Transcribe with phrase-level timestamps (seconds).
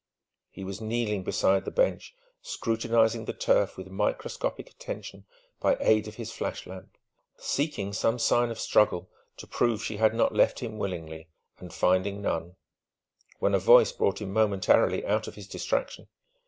[0.49, 5.27] He was kneeling beside the bench scrutinizing the turf with microscopic attention
[5.59, 6.97] by aid of his flash lamp,
[7.37, 11.29] seeking some sign of struggle to prove she had not left him willingly,
[11.59, 12.55] and finding none
[13.37, 16.07] when a voice brought him momentarily out of his distraction.